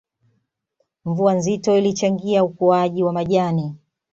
[1.05, 3.75] Mvua nzito ilichangia ukuaji wa majani